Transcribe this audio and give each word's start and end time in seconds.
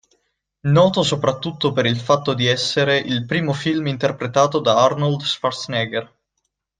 Noto 0.65 1.03
soprattutto 1.03 1.73
per 1.73 1.85
il 1.85 1.99
fatto 1.99 2.33
di 2.33 2.47
essere 2.47 2.97
il 2.97 3.23
primo 3.27 3.53
film 3.53 3.85
interpretato 3.85 4.57
da 4.57 4.81
Arnold 4.83 5.21
Schwarzenegger. 5.21 6.11